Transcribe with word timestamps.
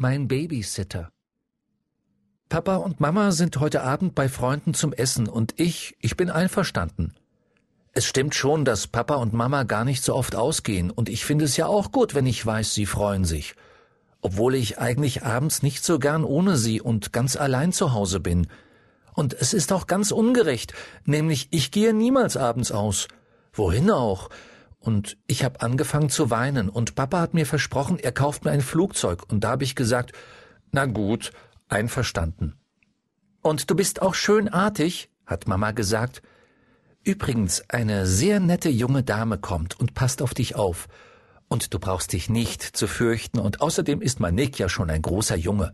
mein 0.00 0.28
Babysitter. 0.28 1.10
Papa 2.48 2.76
und 2.76 3.00
Mama 3.00 3.32
sind 3.32 3.58
heute 3.58 3.82
Abend 3.82 4.14
bei 4.14 4.28
Freunden 4.28 4.72
zum 4.72 4.92
Essen 4.92 5.28
und 5.28 5.54
ich, 5.58 5.96
ich 6.00 6.16
bin 6.16 6.30
einverstanden. 6.30 7.14
Es 7.94 8.06
stimmt 8.06 8.36
schon, 8.36 8.64
dass 8.64 8.86
Papa 8.86 9.16
und 9.16 9.32
Mama 9.32 9.64
gar 9.64 9.84
nicht 9.84 10.04
so 10.04 10.14
oft 10.14 10.36
ausgehen 10.36 10.92
und 10.92 11.08
ich 11.08 11.24
finde 11.24 11.46
es 11.46 11.56
ja 11.56 11.66
auch 11.66 11.90
gut, 11.90 12.14
wenn 12.14 12.26
ich 12.26 12.46
weiß, 12.46 12.74
sie 12.74 12.86
freuen 12.86 13.24
sich. 13.24 13.56
Obwohl 14.20 14.54
ich 14.54 14.78
eigentlich 14.78 15.24
abends 15.24 15.64
nicht 15.64 15.84
so 15.84 15.98
gern 15.98 16.22
ohne 16.22 16.56
sie 16.56 16.80
und 16.80 17.12
ganz 17.12 17.34
allein 17.34 17.72
zu 17.72 17.92
Hause 17.92 18.20
bin. 18.20 18.46
Und 19.14 19.34
es 19.34 19.52
ist 19.52 19.72
auch 19.72 19.88
ganz 19.88 20.12
ungerecht, 20.12 20.74
nämlich 21.06 21.48
ich 21.50 21.72
gehe 21.72 21.92
niemals 21.92 22.36
abends 22.36 22.70
aus. 22.70 23.08
Wohin 23.52 23.90
auch? 23.90 24.30
Und 24.80 25.18
ich 25.26 25.44
habe 25.44 25.60
angefangen 25.60 26.08
zu 26.08 26.30
weinen, 26.30 26.68
und 26.68 26.94
Papa 26.94 27.20
hat 27.20 27.34
mir 27.34 27.46
versprochen, 27.46 27.98
er 27.98 28.12
kauft 28.12 28.44
mir 28.44 28.52
ein 28.52 28.60
Flugzeug, 28.60 29.24
und 29.30 29.44
da 29.44 29.50
habe 29.50 29.64
ich 29.64 29.74
gesagt, 29.74 30.12
na 30.70 30.86
gut, 30.86 31.32
einverstanden. 31.68 32.54
Und 33.42 33.70
du 33.70 33.74
bist 33.74 34.02
auch 34.02 34.14
schön 34.14 34.48
artig, 34.48 35.10
hat 35.26 35.48
Mama 35.48 35.72
gesagt. 35.72 36.22
Übrigens, 37.04 37.62
eine 37.68 38.06
sehr 38.06 38.40
nette 38.40 38.68
junge 38.68 39.02
Dame 39.02 39.38
kommt 39.38 39.78
und 39.78 39.94
passt 39.94 40.22
auf 40.22 40.34
dich 40.34 40.56
auf. 40.56 40.88
Und 41.48 41.72
du 41.72 41.78
brauchst 41.78 42.12
dich 42.12 42.28
nicht 42.28 42.62
zu 42.62 42.86
fürchten, 42.86 43.38
und 43.38 43.60
außerdem 43.60 44.00
ist 44.00 44.20
mein 44.20 44.34
Nick 44.34 44.58
ja 44.58 44.68
schon 44.68 44.90
ein 44.90 45.02
großer 45.02 45.36
Junge. 45.36 45.72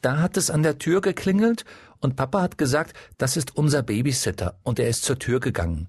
Da 0.00 0.18
hat 0.18 0.36
es 0.36 0.50
an 0.50 0.62
der 0.62 0.78
Tür 0.78 1.00
geklingelt, 1.00 1.64
und 2.00 2.16
Papa 2.16 2.42
hat 2.42 2.58
gesagt, 2.58 2.94
das 3.16 3.36
ist 3.36 3.56
unser 3.56 3.82
Babysitter, 3.82 4.58
und 4.62 4.78
er 4.78 4.88
ist 4.88 5.04
zur 5.04 5.18
Tür 5.18 5.40
gegangen. 5.40 5.88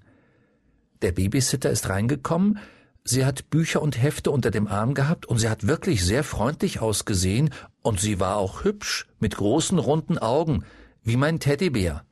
Der 1.02 1.12
Babysitter 1.12 1.70
ist 1.70 1.88
reingekommen, 1.88 2.58
sie 3.04 3.24
hat 3.24 3.50
Bücher 3.50 3.82
und 3.82 4.00
Hefte 4.00 4.30
unter 4.30 4.50
dem 4.50 4.66
Arm 4.66 4.94
gehabt 4.94 5.26
und 5.26 5.38
sie 5.38 5.48
hat 5.48 5.66
wirklich 5.66 6.04
sehr 6.04 6.24
freundlich 6.24 6.80
ausgesehen 6.80 7.50
und 7.82 8.00
sie 8.00 8.18
war 8.20 8.36
auch 8.36 8.64
hübsch, 8.64 9.06
mit 9.20 9.36
großen 9.36 9.78
runden 9.78 10.18
Augen, 10.18 10.64
wie 11.02 11.16
mein 11.16 11.38
Teddybär. 11.38 12.04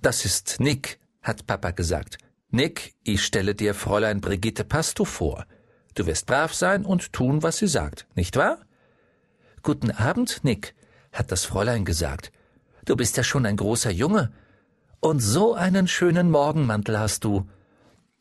Das 0.00 0.24
ist 0.24 0.60
Nick, 0.60 0.98
hat 1.22 1.46
Papa 1.46 1.72
gesagt. 1.72 2.18
Nick, 2.50 2.94
ich 3.02 3.24
stelle 3.24 3.54
dir 3.54 3.74
Fräulein 3.74 4.20
Brigitte 4.20 4.64
Pastow 4.64 5.08
vor. 5.08 5.46
Du 5.94 6.06
wirst 6.06 6.26
brav 6.26 6.54
sein 6.54 6.84
und 6.84 7.12
tun, 7.12 7.42
was 7.42 7.58
sie 7.58 7.66
sagt, 7.66 8.06
nicht 8.14 8.36
wahr? 8.36 8.58
Guten 9.62 9.90
Abend, 9.90 10.40
Nick, 10.42 10.74
hat 11.12 11.32
das 11.32 11.44
Fräulein 11.44 11.84
gesagt. 11.84 12.32
Du 12.84 12.96
bist 12.96 13.16
ja 13.16 13.24
schon 13.24 13.46
ein 13.46 13.56
großer 13.56 13.90
Junge. 13.90 14.32
Und 15.00 15.20
so 15.20 15.54
einen 15.54 15.88
schönen 15.88 16.30
Morgenmantel 16.30 16.98
hast 16.98 17.24
du. 17.24 17.48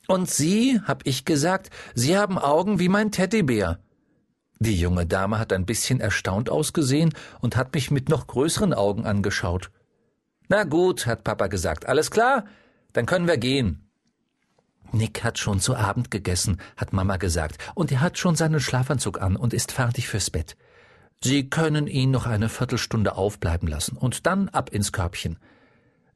Und 0.07 0.29
Sie, 0.29 0.79
hab 0.85 1.05
ich 1.05 1.25
gesagt, 1.25 1.69
Sie 1.95 2.17
haben 2.17 2.37
Augen 2.37 2.79
wie 2.79 2.89
mein 2.89 3.11
Teddybär. 3.11 3.79
Die 4.59 4.79
junge 4.79 5.05
Dame 5.05 5.39
hat 5.39 5.51
ein 5.53 5.65
bisschen 5.65 5.99
erstaunt 5.99 6.49
ausgesehen 6.49 7.13
und 7.41 7.55
hat 7.55 7.73
mich 7.73 7.91
mit 7.91 8.09
noch 8.09 8.27
größeren 8.27 8.73
Augen 8.73 9.05
angeschaut. 9.05 9.71
Na 10.49 10.63
gut, 10.63 11.05
hat 11.05 11.23
Papa 11.23 11.47
gesagt, 11.47 11.85
alles 11.87 12.11
klar, 12.11 12.45
dann 12.93 13.05
können 13.05 13.27
wir 13.27 13.37
gehen. 13.37 13.89
Nick 14.91 15.23
hat 15.23 15.39
schon 15.39 15.59
zu 15.59 15.75
Abend 15.75 16.11
gegessen, 16.11 16.61
hat 16.77 16.93
Mama 16.93 17.17
gesagt, 17.17 17.57
und 17.73 17.91
er 17.91 18.01
hat 18.01 18.17
schon 18.17 18.35
seinen 18.35 18.59
Schlafanzug 18.59 19.21
an 19.21 19.35
und 19.35 19.53
ist 19.53 19.71
fertig 19.71 20.07
fürs 20.07 20.29
Bett. 20.29 20.55
Sie 21.23 21.49
können 21.49 21.87
ihn 21.87 22.11
noch 22.11 22.27
eine 22.27 22.49
Viertelstunde 22.49 23.15
aufbleiben 23.15 23.67
lassen 23.67 23.97
und 23.97 24.27
dann 24.27 24.49
ab 24.49 24.69
ins 24.69 24.91
Körbchen. 24.91 25.39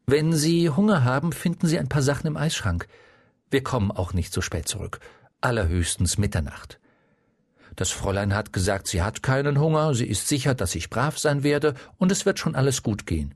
Wenn 0.05 0.33
Sie 0.33 0.69
Hunger 0.69 1.03
haben, 1.03 1.31
finden 1.31 1.67
Sie 1.67 1.79
ein 1.79 1.89
paar 1.89 2.01
Sachen 2.01 2.27
im 2.27 2.37
Eisschrank. 2.37 2.87
Wir 3.49 3.63
kommen 3.63 3.91
auch 3.91 4.13
nicht 4.13 4.33
so 4.33 4.41
spät 4.41 4.67
zurück. 4.67 4.99
Allerhöchstens 5.41 6.17
Mitternacht. 6.17 6.79
Das 7.75 7.91
Fräulein 7.91 8.33
hat 8.33 8.53
gesagt, 8.53 8.87
sie 8.87 9.03
hat 9.03 9.21
keinen 9.21 9.59
Hunger, 9.59 9.93
sie 9.93 10.07
ist 10.07 10.27
sicher, 10.27 10.55
dass 10.55 10.73
ich 10.73 10.89
brav 10.89 11.19
sein 11.19 11.43
werde, 11.43 11.75
und 11.97 12.11
es 12.11 12.25
wird 12.25 12.39
schon 12.39 12.55
alles 12.55 12.81
gut 12.81 13.05
gehen. 13.05 13.35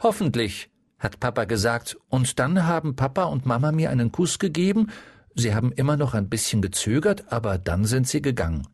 Hoffentlich, 0.00 0.70
hat 0.98 1.20
Papa 1.20 1.44
gesagt, 1.44 1.96
und 2.08 2.38
dann 2.38 2.66
haben 2.66 2.96
Papa 2.96 3.24
und 3.24 3.46
Mama 3.46 3.70
mir 3.70 3.90
einen 3.90 4.10
Kuss 4.10 4.40
gegeben, 4.40 4.90
sie 5.36 5.54
haben 5.54 5.70
immer 5.72 5.96
noch 5.96 6.14
ein 6.14 6.28
bisschen 6.28 6.62
gezögert, 6.62 7.32
aber 7.32 7.58
dann 7.58 7.84
sind 7.84 8.08
sie 8.08 8.20
gegangen. 8.20 8.66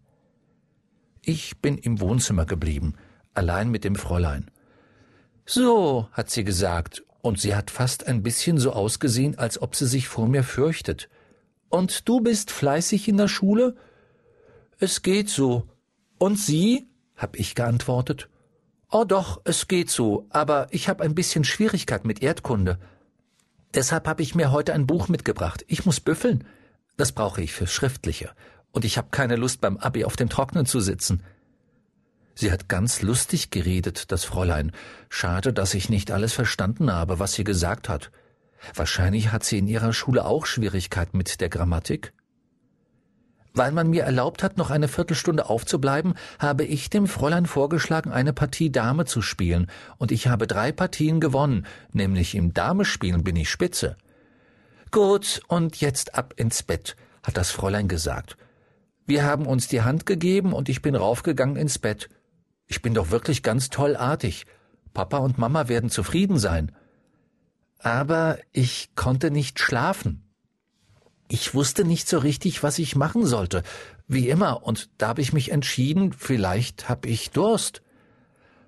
Ich 1.23 1.61
bin 1.61 1.77
im 1.77 2.01
Wohnzimmer 2.01 2.47
geblieben, 2.47 2.95
allein 3.35 3.71
mit 3.71 3.85
dem 3.85 3.97
Fräulein. 3.97 4.51
So, 5.45 6.09
hat 6.13 6.31
sie 6.31 6.45
gesagt, 6.45 7.05
und 7.23 7.41
sie 7.41 7.55
hat 7.55 7.71
fast 7.71 8.07
ein 8.07 8.23
bisschen 8.23 8.59
so 8.59 8.73
ausgesehen, 8.73 9.39
als 9.39 9.61
ob 9.61 9.75
sie 9.75 9.87
sich 9.87 10.09
vor 10.09 10.29
mir 10.29 10.43
fürchtet. 10.43 11.09
Und 11.69 12.09
du 12.09 12.21
bist 12.21 12.51
fleißig 12.51 13.09
in 13.09 13.17
der 13.17 13.29
Schule? 13.29 13.77
Es 14.79 15.03
geht 15.03 15.29
so. 15.29 15.69
Und 16.19 16.39
Sie? 16.39 16.89
hab 17.17 17.37
ich 17.37 17.55
geantwortet. 17.55 18.29
Oh 18.91 19.05
doch, 19.05 19.41
es 19.45 19.69
geht 19.69 19.91
so, 19.91 20.27
aber 20.31 20.69
ich 20.71 20.89
habe 20.89 21.05
ein 21.05 21.15
bisschen 21.15 21.45
Schwierigkeit 21.45 22.05
mit 22.05 22.23
Erdkunde. 22.23 22.79
Deshalb 23.75 24.09
habe 24.09 24.23
ich 24.23 24.35
mir 24.35 24.51
heute 24.51 24.73
ein 24.73 24.87
Buch 24.87 25.09
mitgebracht. 25.09 25.65
Ich 25.69 25.87
muss 25.87 26.01
büffeln. 26.01 26.45
Das 26.97 27.13
brauche 27.13 27.41
ich 27.43 27.53
fürs 27.53 27.73
Schriftliche. 27.73 28.31
Und 28.73 28.85
ich 28.85 28.99
habe 28.99 29.09
keine 29.11 29.37
Lust 29.37 29.61
beim 29.61 29.77
Abi 29.77 30.05
auf 30.05 30.17
dem 30.17 30.29
Trocknen 30.29 30.67
zu 30.67 30.81
sitzen. 30.81 31.23
Sie 32.41 32.51
hat 32.51 32.71
ganz 32.71 33.03
lustig 33.03 33.51
geredet, 33.51 34.11
das 34.11 34.25
Fräulein. 34.25 34.73
Schade, 35.11 35.53
dass 35.53 35.75
ich 35.75 35.91
nicht 35.91 36.11
alles 36.11 36.33
verstanden 36.33 36.91
habe, 36.91 37.19
was 37.19 37.35
sie 37.35 37.45
gesagt 37.45 37.91
hat. 37.91 38.11
Wahrscheinlich 38.75 39.31
hat 39.31 39.45
sie 39.45 39.59
in 39.59 39.69
ihrer 39.69 39.93
Schule 39.93 40.25
auch 40.25 40.47
Schwierigkeiten 40.47 41.19
mit 41.19 41.43
der 41.43 41.51
Grammatik. 41.51 42.15
Weil 43.53 43.73
man 43.73 43.91
mir 43.91 44.05
erlaubt 44.05 44.43
hat, 44.43 44.57
noch 44.57 44.71
eine 44.71 44.89
Viertelstunde 44.89 45.51
aufzubleiben, 45.51 46.15
habe 46.39 46.65
ich 46.65 46.89
dem 46.89 47.09
Fräulein 47.09 47.45
vorgeschlagen, 47.45 48.11
eine 48.11 48.33
Partie 48.33 48.73
Dame 48.73 49.05
zu 49.05 49.21
spielen, 49.21 49.71
und 49.99 50.11
ich 50.11 50.27
habe 50.27 50.47
drei 50.47 50.73
Partien 50.73 51.21
gewonnen, 51.21 51.67
nämlich 51.93 52.35
im 52.35 52.55
Damespielen 52.55 53.23
bin 53.23 53.37
ich 53.37 53.51
Spitze. 53.51 53.99
Gut, 54.91 55.43
und 55.49 55.77
jetzt 55.83 56.15
ab 56.15 56.33
ins 56.39 56.63
Bett, 56.63 56.97
hat 57.23 57.37
das 57.37 57.51
Fräulein 57.51 57.87
gesagt. 57.87 58.39
Wir 59.05 59.25
haben 59.25 59.45
uns 59.45 59.69
die 59.69 59.83
Hand 59.83 60.07
gegeben 60.07 60.55
und 60.55 60.71
ich 60.71 60.81
bin 60.81 60.95
raufgegangen 60.95 61.57
ins 61.57 61.79
Bett. 61.79 62.09
Ich 62.71 62.83
bin 62.83 62.95
doch 62.95 63.11
wirklich 63.11 63.43
ganz 63.43 63.69
tollartig. 63.69 64.47
Papa 64.95 65.19
und 65.19 65.39
Mama 65.39 65.67
werden 65.67 65.91
zufrieden 65.91 66.39
sein. 66.39 66.71
Aber 67.79 68.39
ich 68.53 68.95
konnte 68.95 69.33
nicht 69.33 69.59
schlafen. 69.59 70.23
Ich 71.27 71.53
wusste 71.53 71.85
nicht 71.85 72.09
so 72.09 72.19
richtig, 72.19 72.63
was 72.63 72.79
ich 72.79 72.95
machen 72.95 73.27
sollte, 73.27 73.65
wie 74.07 74.29
immer, 74.29 74.65
und 74.65 74.89
da 74.99 75.09
habe 75.09 75.21
ich 75.21 75.33
mich 75.33 75.51
entschieden, 75.51 76.13
vielleicht 76.13 76.89
hab 76.89 77.07
ich 77.07 77.31
Durst. 77.31 77.83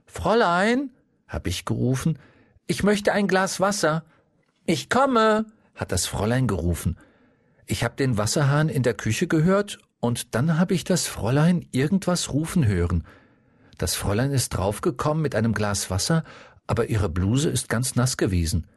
Fräulein, 0.04 0.91
hab 1.28 1.46
ich 1.46 1.64
gerufen, 1.64 2.18
ich 2.66 2.82
möchte 2.82 3.12
ein 3.12 3.28
Glas 3.28 3.60
Wasser. 3.60 4.04
Ich 4.66 4.91
komme, 4.91 5.46
hat 5.76 5.92
das 5.92 6.06
Fräulein 6.06 6.48
gerufen. 6.48 6.96
Ich 7.66 7.84
hab 7.84 7.96
den 7.96 8.18
Wasserhahn 8.18 8.68
in 8.68 8.82
der 8.82 8.94
Küche 8.94 9.28
gehört, 9.28 9.78
und 10.00 10.34
dann 10.34 10.58
hab 10.58 10.72
ich 10.72 10.82
das 10.82 11.06
Fräulein 11.06 11.66
irgendwas 11.70 12.32
rufen 12.32 12.66
hören. 12.66 13.04
Das 13.82 13.97
Fräulein 13.97 14.31
ist 14.31 14.50
draufgekommen 14.50 15.20
mit 15.20 15.34
einem 15.34 15.54
Glas 15.54 15.91
Wasser, 15.91 16.22
aber 16.69 16.88
ihre 16.88 17.09
Bluse 17.09 17.50
ist 17.50 17.69
ganz 17.69 17.97
nass 17.97 18.16
gewesen. 18.16 18.69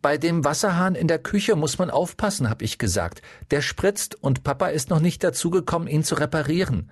Bei 0.00 0.16
dem 0.16 0.42
Wasserhahn 0.42 0.94
in 0.94 1.06
der 1.06 1.18
Küche 1.18 1.54
muss 1.54 1.76
man 1.76 1.90
aufpassen, 1.90 2.48
hab 2.48 2.62
ich 2.62 2.78
gesagt. 2.78 3.20
Der 3.50 3.60
spritzt 3.60 4.14
und 4.14 4.42
Papa 4.42 4.68
ist 4.68 4.88
noch 4.88 5.00
nicht 5.00 5.22
dazugekommen, 5.22 5.86
ihn 5.86 6.02
zu 6.02 6.14
reparieren. 6.14 6.90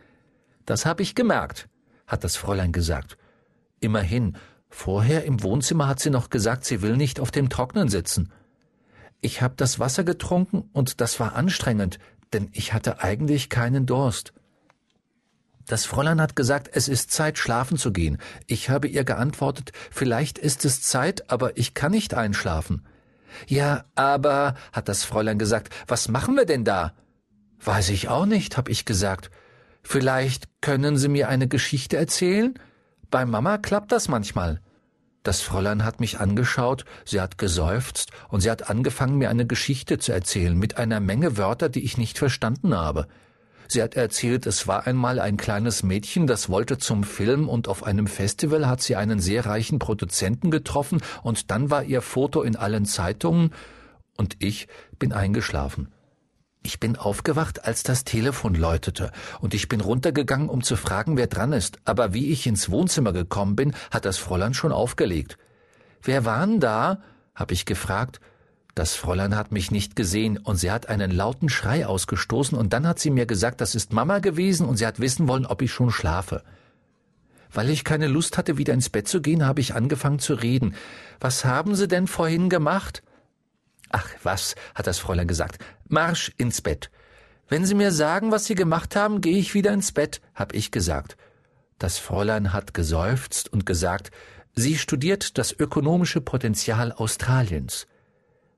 Das 0.67 0.84
hab 0.84 1.01
ich 1.01 1.15
gemerkt, 1.15 1.71
hat 2.07 2.25
das 2.25 2.37
Fräulein 2.37 2.73
gesagt. 2.73 3.17
Immerhin, 3.81 4.37
vorher 4.69 5.25
im 5.25 5.43
Wohnzimmer 5.43 5.89
hat 5.89 6.01
sie 6.01 6.11
noch 6.11 6.29
gesagt, 6.29 6.67
sie 6.67 6.83
will 6.83 6.99
nicht 6.99 7.21
auf 7.21 7.31
dem 7.31 7.49
Trocknen 7.49 7.89
sitzen. 7.89 8.33
Ich 9.23 9.41
hab 9.41 9.57
das 9.57 9.79
Wasser 9.79 10.05
getrunken 10.05 10.69
und 10.75 11.01
das 11.01 11.19
war 11.21 11.37
anstrengend, 11.37 11.99
denn 12.34 12.51
ich 12.53 12.75
hatte 12.75 13.03
eigentlich 13.03 13.49
keinen 13.49 13.87
Durst. 13.87 14.34
Das 15.67 15.87
Fräulein 15.87 16.21
hat 16.21 16.37
gesagt, 16.37 16.71
es 16.73 16.89
ist 16.89 17.11
Zeit, 17.11 17.39
schlafen 17.39 17.78
zu 17.78 17.93
gehen. 17.93 18.19
Ich 18.47 18.69
habe 18.69 18.89
ihr 18.89 19.05
geantwortet, 19.05 19.72
vielleicht 19.91 20.39
ist 20.39 20.65
es 20.65 20.83
Zeit, 20.83 21.31
aber 21.31 21.57
ich 21.57 21.75
kann 21.75 21.93
nicht 21.93 22.15
einschlafen. 22.15 22.87
Ja, 23.47 23.84
aber, 23.95 24.55
hat 24.72 24.89
das 24.89 25.05
Fräulein 25.05 25.39
gesagt, 25.39 25.75
was 25.89 26.09
machen 26.09 26.37
wir 26.37 26.45
denn 26.45 26.65
da? 26.65 26.93
Weiß 27.65 27.89
ich 27.89 28.09
auch 28.09 28.27
nicht, 28.27 28.57
hab 28.57 28.69
ich 28.69 28.84
gesagt. 28.84 29.31
Vielleicht 29.83 30.49
können 30.61 30.97
Sie 30.97 31.09
mir 31.09 31.28
eine 31.28 31.49
Geschichte 31.49 31.97
erzählen? 31.97 32.55
Bei 33.10 33.25
Mama 33.25 33.59
klappt 33.59 33.93
das 33.93 34.09
manchmal. 34.09 34.60
Das 35.22 35.41
Fräulein 35.41 35.84
hat 35.84 36.01
mich 36.01 36.21
angeschaut, 36.21 36.84
sie 37.07 37.21
hat 37.21 37.39
geseufzt 37.39 38.10
und 38.28 38.43
sie 38.43 38.51
hat 38.51 38.69
angefangen, 38.69 39.17
mir 39.17 39.31
eine 39.31 39.47
Geschichte 39.47 39.99
zu 39.99 40.13
erzählen 40.13 40.57
mit 40.57 40.77
einer 40.77 41.01
Menge 41.01 41.39
Wörter, 41.39 41.71
die 41.71 41.83
ich 41.83 41.97
nicht 41.97 42.19
verstanden 42.19 42.75
habe. 42.75 43.09
Sie 43.69 43.83
hat 43.83 43.95
erzählt, 43.95 44.47
es 44.47 44.66
war 44.66 44.87
einmal 44.87 45.21
ein 45.21 45.37
kleines 45.37 45.83
Mädchen, 45.83 46.27
das 46.27 46.49
wollte 46.49 46.78
zum 46.78 47.05
Film 47.05 47.49
und 47.49 47.69
auf 47.69 47.83
einem 47.84 48.07
Festival 48.07 48.66
hat 48.66 48.83
sie 48.83 48.97
einen 48.97 49.21
sehr 49.21 49.47
reichen 49.47 49.78
Produzenten 49.78 50.51
getroffen 50.51 51.01
und 51.22 51.51
dann 51.51 51.71
war 51.71 51.84
ihr 51.84 52.03
Foto 52.03 52.43
in 52.43 52.57
allen 52.57 52.84
Zeitungen 52.84 53.53
und 54.16 54.37
ich 54.39 54.69
bin 54.99 55.13
eingeschlafen. 55.13 55.89
Ich 56.66 56.81
bin 56.81 56.97
aufgewacht, 56.97 57.66
als 57.66 57.83
das 57.83 58.05
Telefon 58.05 58.55
läutete, 58.55 59.13
und 59.41 59.53
ich 59.53 59.69
bin 59.69 59.83
runtergegangen, 59.83 60.49
um 60.49 60.63
zu 60.63 60.77
fragen, 60.77 61.19
wer 61.19 61.27
dran 61.27 61.53
ist, 61.53 61.78
aber 61.84 62.15
wie 62.15 62.31
ich 62.31 62.47
ins 62.47 62.71
Wohnzimmer 62.71 63.13
gekommen 63.13 63.55
bin, 63.55 63.75
hat 63.91 64.07
das 64.07 64.17
Fräulein 64.17 64.55
schon 64.55 64.72
aufgelegt. 64.72 65.37
Wer 66.03 66.25
waren 66.25 66.60
da? 66.60 67.03
hab 67.34 67.51
ich 67.51 67.67
gefragt. 67.67 68.21
Das 68.74 68.94
Fräulein 68.97 69.36
hat 69.36 69.53
mich 69.53 69.71
nicht 69.71 69.94
gesehen, 69.94 70.38
und 70.38 70.56
sie 70.56 70.71
hat 70.71 70.88
einen 70.88 71.10
lauten 71.10 71.48
Schrei 71.48 71.86
ausgestoßen, 71.86 72.59
und 72.59 72.72
dann 72.72 72.86
hat 72.86 72.98
sie 72.98 73.10
mir 73.10 73.26
gesagt, 73.26 73.60
das 73.60 73.74
ist 73.74 73.92
Mama 73.92 74.18
gewesen, 74.18 74.66
und 74.66 74.76
sie 74.76 74.86
hat 74.86 74.98
wissen 74.98 75.28
wollen, 75.28 75.47
ob 75.47 75.62
ich 75.62 75.72
schon 75.72 75.91
schlafe. 75.91 76.42
Weil 77.53 77.71
ich 77.71 77.84
keine 77.84 78.09
Lust 78.09 78.36
hatte, 78.36 78.59
wieder 78.59 78.74
ins 78.74 78.91
Bett 78.91 79.06
zu 79.06 79.22
gehen, 79.22 79.47
habe 79.47 79.60
ich 79.60 79.76
angefangen 79.76 80.18
zu 80.18 80.34
reden. 80.34 80.74
Was 81.21 81.44
haben 81.44 81.76
Sie 81.76 81.86
denn 81.86 82.09
vorhin 82.09 82.50
gemacht? 82.50 83.04
Ach 83.91 84.09
was, 84.24 84.56
hat 84.74 84.88
das 84.88 84.98
Fräulein 84.98 85.28
gesagt. 85.28 85.65
Marsch 85.88 86.32
ins 86.36 86.60
Bett. 86.60 86.91
Wenn 87.48 87.65
Sie 87.65 87.76
mir 87.76 87.92
sagen, 87.92 88.32
was 88.32 88.47
Sie 88.47 88.56
gemacht 88.56 88.97
haben, 88.97 89.21
gehe 89.21 89.38
ich 89.38 89.54
wieder 89.54 89.72
ins 89.72 89.92
Bett, 89.92 90.21
hab 90.34 90.53
ich 90.53 90.72
gesagt. 90.72 91.16
Das 91.78 91.98
Fräulein 91.98 92.53
hat 92.53 92.74
geseufzt 92.74 93.53
und 93.53 93.66
gesagt, 93.66 94.10
sie 94.54 94.76
studiert 94.78 95.38
das 95.38 95.53
ökonomische 95.53 96.21
Potenzial 96.21 96.92
Australiens. 96.92 97.86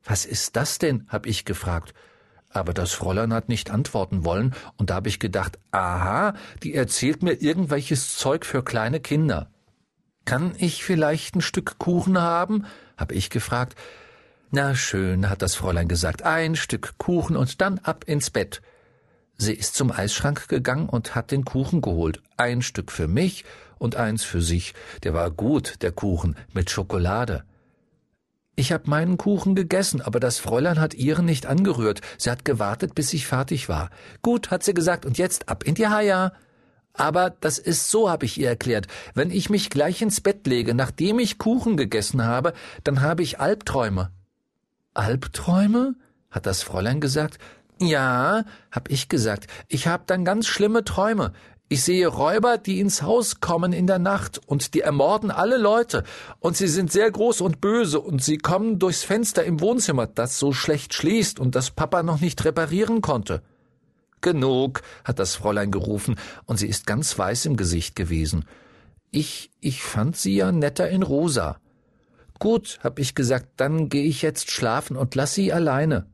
Was 0.07 0.25
ist 0.25 0.57
das 0.57 0.79
denn? 0.79 1.07
hab 1.09 1.27
ich 1.27 1.45
gefragt. 1.45 1.93
Aber 2.49 2.73
das 2.73 2.93
Fräulein 2.93 3.35
hat 3.35 3.49
nicht 3.49 3.71
antworten 3.71 4.25
wollen, 4.25 4.55
und 4.79 4.89
da 4.89 4.95
hab 4.95 5.07
ich 5.07 5.19
gedacht, 5.19 5.59
aha, 5.73 6.35
die 6.63 6.75
erzählt 6.75 7.23
mir 7.23 7.33
irgendwelches 7.33 8.17
Zeug 8.17 8.47
für 8.47 8.63
kleine 8.65 9.01
Kinder. 9.01 9.51
Kann 10.25 10.55
ich 10.59 10.85
vielleicht 10.85 11.35
ein 11.35 11.43
Stück 11.43 11.79
Kuchen 11.79 12.19
haben? 12.21 12.65
hab 12.97 13.13
ich 13.13 13.31
gefragt. 13.31 13.77
Na 14.51 14.75
schön, 14.75 15.29
hat 15.29 15.43
das 15.43 15.57
Fräulein 15.57 15.89
gesagt, 15.89 16.23
ein 16.23 16.57
Stück 16.57 16.95
Kuchen 16.99 17.37
und 17.37 17.61
dann 17.61 17.79
ab 17.81 18.05
ins 18.07 18.31
Bett. 18.31 18.63
Sie 19.37 19.53
ist 19.53 19.75
zum 19.75 19.93
Eisschrank 19.93 20.49
gegangen 20.49 20.89
und 20.89 21.15
hat 21.15 21.31
den 21.31 21.45
Kuchen 21.45 21.83
geholt. 21.83 22.23
Ein 22.37 22.63
Stück 22.63 22.91
für 22.91 23.07
mich 23.07 23.45
und 23.79 23.97
eins 23.97 24.25
für 24.25 24.41
sich. 24.41 24.73
Der 25.03 25.13
war 25.13 25.31
gut, 25.31 25.83
der 25.83 25.93
Kuchen, 25.93 26.37
mit 26.55 26.71
Schokolade. 26.71 27.45
Ich 28.59 28.73
hab 28.73 28.87
meinen 28.87 29.19
Kuchen 29.19 29.55
gegessen, 29.55 30.01
aber 30.01 30.19
das 30.19 30.39
Fräulein 30.39 30.81
hat 30.81 30.95
ihren 30.95 31.27
nicht 31.27 31.45
angerührt. 31.45 32.01
Sie 32.17 32.31
hat 32.31 32.47
gewartet, 32.47 32.95
bis 32.95 33.13
ich 33.13 33.27
fertig 33.27 33.69
war. 33.69 33.91
Gut, 34.23 34.51
hat 34.51 34.65
sie 34.65 34.73
gesagt, 34.73 35.05
und 35.05 35.19
jetzt 35.19 35.51
ab 35.51 35.63
in 35.65 35.75
die 35.75 35.89
Haia. 35.89 36.33
Aber 36.95 37.29
das 37.29 37.59
ist 37.59 37.91
so, 37.91 38.09
habe 38.09 38.25
ich 38.25 38.41
ihr 38.41 38.49
erklärt. 38.49 38.87
Wenn 39.13 39.31
ich 39.31 39.51
mich 39.51 39.69
gleich 39.69 40.01
ins 40.01 40.23
Bett 40.23 40.47
lege, 40.47 40.75
nachdem 40.75 41.19
ich 41.19 41.37
Kuchen 41.37 41.77
gegessen 41.77 42.25
habe, 42.25 42.55
dann 42.83 43.03
habe 43.03 43.23
ich 43.23 43.41
Albträume. 43.41 44.11
Albträume? 44.95 45.95
hat 46.31 46.47
das 46.47 46.63
Fräulein 46.63 47.03
gesagt. 47.03 47.39
Ja, 47.79 48.45
hab 48.71 48.91
ich 48.91 49.11
gesagt. 49.11 49.49
Ich 49.69 49.87
hab 49.87 50.07
dann 50.07 50.25
ganz 50.25 50.47
schlimme 50.47 50.83
Träume. 50.83 51.35
Ich 51.69 51.83
sehe 51.83 52.07
Räuber, 52.07 52.59
die 52.59 52.79
ins 52.79 53.03
Haus 53.03 53.41
kommen 53.41 53.73
in 53.73 53.89
der 53.89 53.99
Nacht 53.99 54.41
und 54.47 54.75
die 54.75 54.83
ermorden 54.83 55.33
alle 55.33 55.57
Leute. 55.57 56.05
Und 56.39 56.57
sie 56.57 56.69
sind 56.69 56.93
sehr 56.93 57.11
groß 57.11 57.41
und 57.41 57.61
böse 57.61 58.01
und 58.01 58.23
sie 58.23 58.39
kommen 58.39 58.79
durchs 58.79 59.03
Fenster 59.03 59.43
im 59.43 59.61
Wohnzimmer, 59.61 60.07
das 60.07 60.39
so 60.39 60.53
schlecht 60.53 60.95
schließt 60.95 61.41
und 61.41 61.57
das 61.57 61.73
Papa 61.73 62.05
noch 62.05 62.21
nicht 62.21 62.45
reparieren 62.45 63.01
konnte. 63.01 63.43
Genug, 64.21 64.83
hat 65.05 65.19
das 65.19 65.35
Fräulein 65.35 65.73
gerufen, 65.73 66.17
und 66.47 66.59
sie 66.59 66.69
ist 66.69 66.87
ganz 66.87 67.19
weiß 67.19 67.47
im 67.47 67.57
Gesicht 67.57 67.97
gewesen. 67.97 68.45
Ich, 69.11 69.51
ich 69.61 69.83
fand 69.83 70.17
sie 70.17 70.37
ja 70.37 70.53
netter 70.53 70.89
in 70.89 71.03
rosa. 71.03 71.59
Gut, 72.39 72.79
hab 72.85 73.01
ich 73.01 73.17
gesagt, 73.17 73.49
dann 73.57 73.89
geh 73.89 74.05
ich 74.05 74.23
jetzt 74.23 74.53
schlafen 74.53 74.97
und 74.97 75.17
lass 75.17 75.35
sie 75.35 75.53
alleine. 75.53 76.07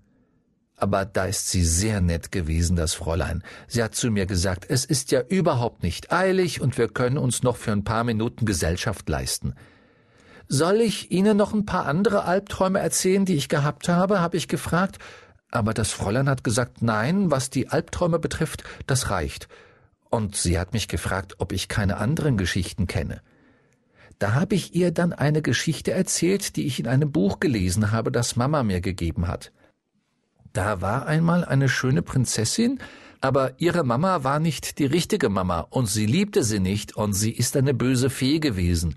Aber 0.77 1.05
da 1.05 1.27
ist 1.27 1.49
sie 1.51 1.65
sehr 1.65 2.01
nett 2.01 2.33
gewesen, 2.33 2.77
das 2.77 2.95
Fräulein. 2.95 3.45
Sie 3.69 3.83
hat 3.83 3.95
zu 3.95 4.11
mir 4.11 4.27
gesagt, 4.27 4.67
es 4.69 4.85
ist 4.85 5.13
ja 5.13 5.21
überhaupt 5.21 5.83
nicht 5.83 6.13
eilig 6.13 6.61
und 6.61 6.77
wir 6.77 6.89
können 6.89 7.19
uns 7.19 7.43
noch 7.43 7.57
für 7.57 7.73
ein 7.73 7.85
paar 7.85 8.05
Minuten 8.05 8.47
Gesellschaft 8.47 9.09
leisten. 9.09 9.55
Soll 10.49 10.81
ich 10.81 11.11
Ihnen 11.11 11.37
noch 11.37 11.55
ein 11.55 11.67
paar 11.67 11.87
andere 11.87 12.25
Albträume 12.25 12.81
erzählen, 12.81 13.25
die 13.25 13.37
ich 13.37 13.49
gehabt 13.49 13.89
habe? 13.89 14.21
habe 14.21 14.37
ich 14.37 14.49
gefragt. 14.49 14.99
Aber 15.51 15.73
das 15.75 15.93
Fräulein 15.93 16.29
hat 16.29 16.45
gesagt, 16.45 16.83
nein, 16.83 17.31
was 17.31 17.51
die 17.51 17.69
Albträume 17.69 18.19
betrifft, 18.19 18.65
das 18.87 19.11
reicht. 19.11 19.49
Und 20.11 20.37
sie 20.37 20.59
hat 20.59 20.73
mich 20.73 20.89
gefragt, 20.89 21.37
ob 21.39 21.53
ich 21.53 21.69
keine 21.69 21.97
anderen 21.97 22.37
Geschichten 22.37 22.87
kenne. 22.87 23.23
Da 24.19 24.35
habe 24.35 24.55
ich 24.55 24.75
ihr 24.75 24.93
dann 24.93 25.13
eine 25.13 25.43
Geschichte 25.43 25.93
erzählt, 25.93 26.57
die 26.57 26.67
ich 26.67 26.79
in 26.79 26.87
einem 26.87 27.13
Buch 27.13 27.41
gelesen 27.41 27.91
habe, 27.93 28.13
das 28.13 28.37
Mama 28.37 28.63
mir 28.63 28.81
gegeben 28.81 29.29
hat. 29.29 29.53
Da 30.53 30.81
war 30.81 31.07
einmal 31.07 31.45
eine 31.45 31.69
schöne 31.69 32.03
Prinzessin, 32.03 32.79
aber 33.21 33.53
ihre 33.59 33.85
Mama 33.85 34.25
war 34.25 34.39
nicht 34.39 34.79
die 34.79 34.85
richtige 34.85 35.29
Mama 35.29 35.61
und 35.71 35.87
sie 35.87 36.07
liebte 36.07 36.43
sie 36.43 36.61
nicht 36.61 36.97
und 36.97 37.15
sie 37.15 37.31
ist 37.31 37.57
eine 37.57 37.73
böse 37.73 38.11
Fee 38.11 38.39
gewesen. 38.39 38.97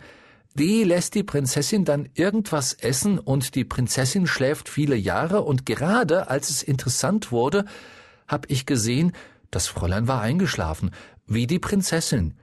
Die 0.55 0.83
lässt 0.83 1.15
die 1.15 1.23
Prinzessin 1.23 1.85
dann 1.85 2.09
irgendwas 2.13 2.73
essen 2.73 3.19
und 3.19 3.55
die 3.55 3.65
Prinzessin 3.65 4.25
schläft 4.25 4.69
viele 4.69 4.95
Jahre 4.95 5.41
und 5.41 5.65
gerade 5.65 6.29
als 6.29 6.49
es 6.49 6.63
interessant 6.63 7.31
wurde, 7.31 7.65
hab 8.27 8.49
ich 8.49 8.65
gesehen, 8.65 9.11
das 9.51 9.67
Fräulein 9.67 10.07
war 10.07 10.21
eingeschlafen, 10.21 10.91
wie 11.27 11.45
die 11.45 11.59
Prinzessin. 11.59 12.35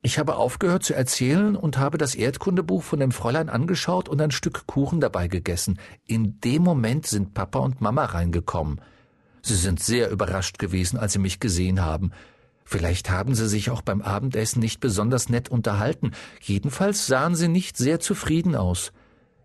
Ich 0.00 0.18
habe 0.18 0.36
aufgehört 0.36 0.84
zu 0.84 0.94
erzählen 0.94 1.56
und 1.56 1.76
habe 1.76 1.98
das 1.98 2.14
Erdkundebuch 2.14 2.84
von 2.84 3.00
dem 3.00 3.10
Fräulein 3.10 3.48
angeschaut 3.48 4.08
und 4.08 4.20
ein 4.20 4.30
Stück 4.30 4.66
Kuchen 4.66 5.00
dabei 5.00 5.26
gegessen. 5.26 5.80
In 6.06 6.40
dem 6.40 6.62
Moment 6.62 7.06
sind 7.06 7.34
Papa 7.34 7.58
und 7.58 7.80
Mama 7.80 8.04
reingekommen. 8.04 8.80
Sie 9.42 9.56
sind 9.56 9.80
sehr 9.80 10.10
überrascht 10.10 10.60
gewesen, 10.60 10.98
als 10.98 11.14
sie 11.14 11.18
mich 11.18 11.40
gesehen 11.40 11.80
haben. 11.80 12.12
Vielleicht 12.64 13.10
haben 13.10 13.34
sie 13.34 13.48
sich 13.48 13.70
auch 13.70 13.82
beim 13.82 14.00
Abendessen 14.00 14.60
nicht 14.60 14.78
besonders 14.78 15.30
nett 15.30 15.48
unterhalten. 15.48 16.12
Jedenfalls 16.42 17.06
sahen 17.06 17.34
sie 17.34 17.48
nicht 17.48 17.76
sehr 17.76 17.98
zufrieden 17.98 18.54
aus. 18.54 18.92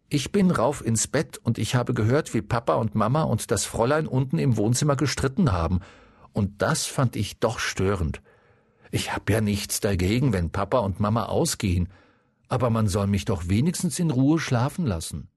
Ich 0.09 0.31
bin 0.31 0.51
rauf 0.51 0.85
ins 0.85 1.07
Bett 1.07 1.39
und 1.41 1.57
ich 1.57 1.73
habe 1.73 1.95
gehört, 1.95 2.35
wie 2.35 2.43
Papa 2.43 2.75
und 2.75 2.93
Mama 2.93 3.23
und 3.23 3.49
das 3.49 3.65
Fräulein 3.65 4.05
unten 4.05 4.37
im 4.37 4.55
Wohnzimmer 4.57 4.97
gestritten 4.97 5.51
haben. 5.51 5.79
Und 6.31 6.61
das 6.61 6.85
fand 6.85 7.15
ich 7.15 7.39
doch 7.39 7.57
störend. 7.57 8.21
Ich 8.95 9.11
hab 9.11 9.27
ja 9.31 9.41
nichts 9.41 9.79
dagegen, 9.79 10.33
wenn 10.33 10.51
Papa 10.51 10.77
und 10.77 10.99
Mama 10.99 11.25
ausgehen, 11.25 11.89
aber 12.47 12.69
man 12.69 12.87
soll 12.87 13.07
mich 13.07 13.25
doch 13.25 13.47
wenigstens 13.47 13.97
in 13.97 14.11
Ruhe 14.11 14.37
schlafen 14.37 14.85
lassen. 14.85 15.29